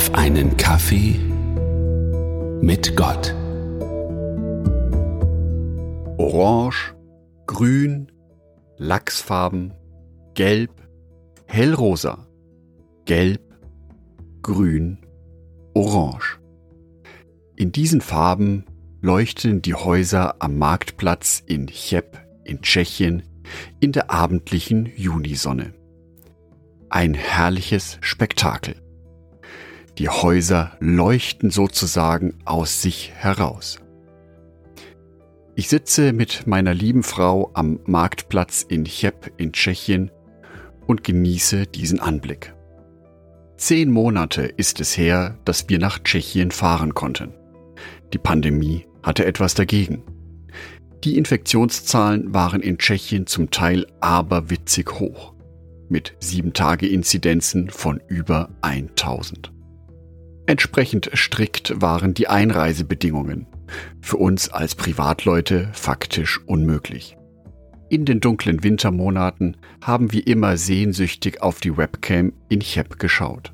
[0.00, 1.14] auf einen Kaffee
[2.62, 3.34] mit Gott.
[6.16, 6.94] Orange,
[7.46, 8.10] Grün,
[8.78, 9.74] Lachsfarben,
[10.32, 10.70] Gelb,
[11.44, 12.26] Hellrosa,
[13.04, 13.42] Gelb,
[14.40, 15.04] Grün,
[15.74, 16.40] Orange.
[17.56, 18.64] In diesen Farben
[19.02, 23.22] leuchten die Häuser am Marktplatz in Cheb in Tschechien
[23.80, 25.74] in der abendlichen Junisonne.
[26.88, 28.76] Ein herrliches Spektakel.
[30.00, 33.80] Die Häuser leuchten sozusagen aus sich heraus.
[35.56, 40.10] Ich sitze mit meiner lieben Frau am Marktplatz in Cheb in Tschechien
[40.86, 42.54] und genieße diesen Anblick.
[43.58, 47.34] Zehn Monate ist es her, dass wir nach Tschechien fahren konnten.
[48.14, 50.02] Die Pandemie hatte etwas dagegen.
[51.04, 55.34] Die Infektionszahlen waren in Tschechien zum Teil aberwitzig hoch,
[55.90, 59.52] mit 7-Tage-Inzidenzen von über 1000.
[60.50, 63.46] Entsprechend strikt waren die Einreisebedingungen,
[64.00, 67.16] für uns als Privatleute faktisch unmöglich.
[67.88, 73.52] In den dunklen Wintermonaten haben wir immer sehnsüchtig auf die Webcam in Cheb geschaut.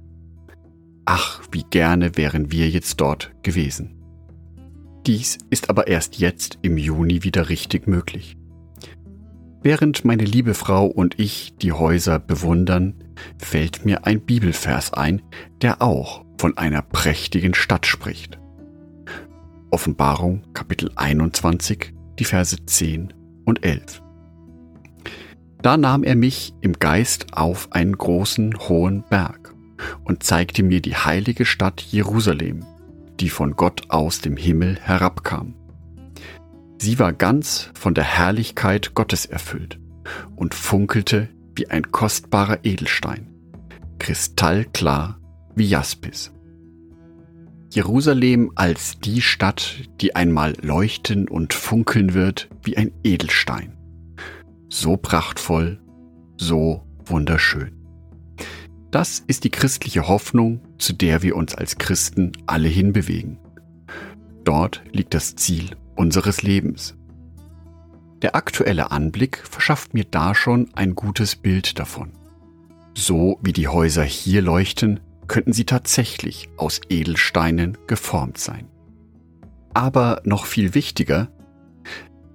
[1.05, 4.03] Ach, wie gerne wären wir jetzt dort gewesen.
[5.07, 8.39] Dies ist aber erst jetzt im Juni wieder richtig möglich.
[9.63, 12.95] Während meine liebe Frau und ich die Häuser bewundern,
[13.37, 15.21] fällt mir ein Bibelvers ein,
[15.61, 18.39] der auch von einer prächtigen Stadt spricht.
[19.70, 23.12] Offenbarung Kapitel 21, die Verse 10
[23.45, 24.03] und 11.
[25.62, 29.55] Da nahm er mich im Geist auf einen großen hohen Berg
[30.05, 32.65] und zeigte mir die heilige Stadt Jerusalem,
[33.21, 35.55] die von Gott aus dem Himmel herabkam.
[36.78, 39.81] Sie war ganz von der Herrlichkeit Gottes erfüllt
[40.37, 43.28] und funkelte wie ein kostbarer Edelstein,
[43.98, 45.19] kristallklar
[45.57, 46.33] wie Jaspis.
[47.73, 53.77] Jerusalem als die Stadt, die einmal leuchten und funkeln wird wie ein Edelstein.
[54.69, 55.81] So prachtvoll,
[56.37, 57.72] so wunderschön.
[58.91, 63.38] Das ist die christliche Hoffnung, zu der wir uns als Christen alle hinbewegen.
[64.44, 66.94] Dort liegt das Ziel unseres Lebens.
[68.23, 72.12] Der aktuelle Anblick verschafft mir da schon ein gutes Bild davon.
[72.94, 78.69] So wie die Häuser hier leuchten, könnten sie tatsächlich aus Edelsteinen geformt sein.
[79.75, 81.28] Aber noch viel wichtiger,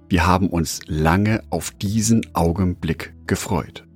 [0.08, 3.86] wir haben uns lange auf diesen Augenblick gefreut.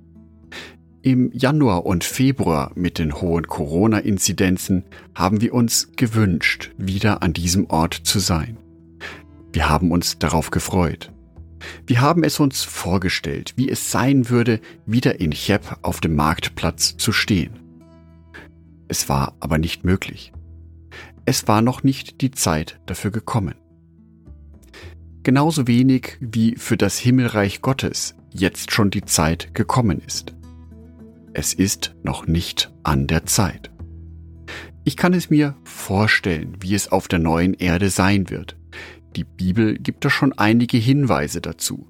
[1.03, 4.83] Im Januar und Februar mit den hohen Corona-Inzidenzen
[5.15, 8.57] haben wir uns gewünscht, wieder an diesem Ort zu sein.
[9.53, 11.11] Wir haben uns darauf gefreut.
[11.85, 16.97] Wir haben es uns vorgestellt, wie es sein würde, wieder in Cheb auf dem Marktplatz
[16.97, 17.66] zu stehen.
[18.87, 20.31] Es war aber nicht möglich.
[21.25, 23.55] Es war noch nicht die Zeit dafür gekommen.
[25.23, 30.37] Genauso wenig wie für das Himmelreich Gottes jetzt schon die Zeit gekommen ist
[31.37, 33.69] es ist noch nicht an der Zeit.
[34.83, 38.57] Ich kann es mir vorstellen, wie es auf der neuen Erde sein wird.
[39.15, 41.87] Die Bibel gibt da schon einige Hinweise dazu.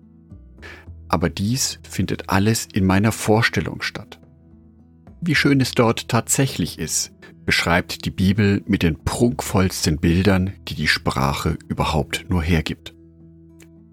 [1.08, 4.20] Aber dies findet alles in meiner Vorstellung statt.
[5.22, 7.12] Wie schön es dort tatsächlich ist,
[7.46, 12.94] beschreibt die Bibel mit den prunkvollsten Bildern, die die Sprache überhaupt nur hergibt.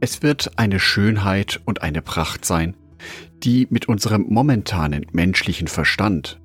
[0.01, 2.77] Es wird eine Schönheit und eine Pracht sein,
[3.43, 6.41] die mit unserem momentanen menschlichen Verstand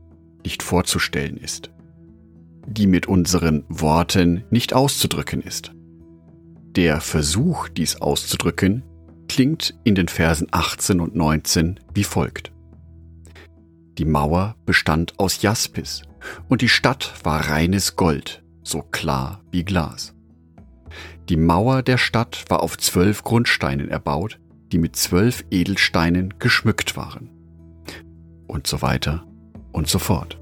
[0.45, 1.71] nicht vorzustellen ist,
[2.65, 5.73] die mit unseren Worten nicht auszudrücken ist.
[6.75, 8.83] Der Versuch, dies auszudrücken,
[9.27, 12.53] klingt in den Versen 18 und 19 wie folgt.
[13.99, 16.03] Die Mauer bestand aus Jaspis
[16.47, 20.15] und die Stadt war reines Gold, so klar wie Glas.
[21.27, 24.39] Die Mauer der Stadt war auf zwölf Grundsteinen erbaut,
[24.71, 27.29] die mit zwölf Edelsteinen geschmückt waren.
[28.47, 29.27] Und so weiter
[29.73, 30.39] und so fort.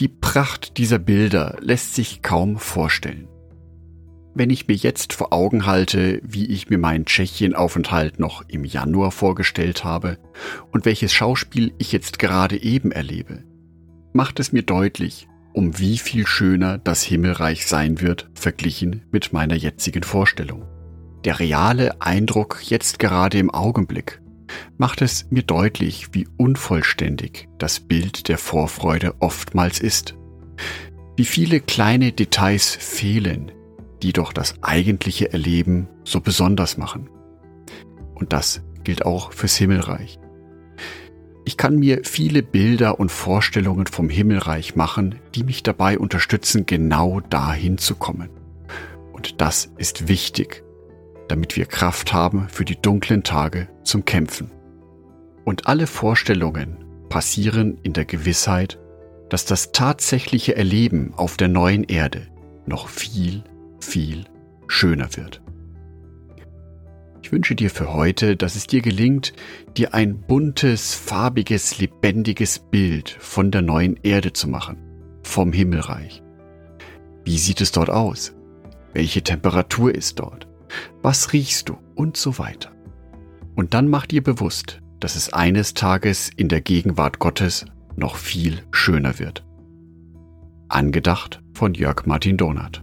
[0.00, 3.28] Die Pracht dieser Bilder lässt sich kaum vorstellen.
[4.36, 9.12] Wenn ich mir jetzt vor Augen halte, wie ich mir meinen Tschechienaufenthalt noch im Januar
[9.12, 10.18] vorgestellt habe
[10.72, 13.44] und welches Schauspiel ich jetzt gerade eben erlebe,
[14.12, 19.54] macht es mir deutlich, um wie viel schöner das Himmelreich sein wird, verglichen mit meiner
[19.54, 20.64] jetzigen Vorstellung.
[21.24, 24.20] Der reale Eindruck jetzt gerade im Augenblick
[24.78, 30.16] macht es mir deutlich, wie unvollständig das Bild der Vorfreude oftmals ist.
[31.16, 33.52] Wie viele kleine Details fehlen,
[34.02, 37.08] die doch das eigentliche Erleben so besonders machen.
[38.14, 40.18] Und das gilt auch fürs Himmelreich.
[41.46, 47.20] Ich kann mir viele Bilder und Vorstellungen vom Himmelreich machen, die mich dabei unterstützen, genau
[47.20, 48.30] dahin zu kommen.
[49.12, 50.64] Und das ist wichtig,
[51.28, 54.50] damit wir Kraft haben für die dunklen Tage zum Kämpfen.
[55.44, 56.78] Und alle Vorstellungen
[57.10, 58.78] passieren in der Gewissheit,
[59.28, 62.26] dass das tatsächliche Erleben auf der neuen Erde
[62.66, 63.44] noch viel,
[63.84, 64.24] viel
[64.66, 65.40] schöner wird.
[67.22, 69.32] Ich wünsche dir für heute, dass es dir gelingt,
[69.76, 74.76] dir ein buntes, farbiges, lebendiges Bild von der neuen Erde zu machen,
[75.22, 76.22] vom Himmelreich.
[77.24, 78.34] Wie sieht es dort aus?
[78.92, 80.46] Welche Temperatur ist dort?
[81.00, 81.78] Was riechst du?
[81.94, 82.72] Und so weiter.
[83.54, 87.64] Und dann mach dir bewusst, dass es eines Tages in der Gegenwart Gottes
[87.96, 89.44] noch viel schöner wird.
[90.68, 92.82] Angedacht von Jörg Martin Donath.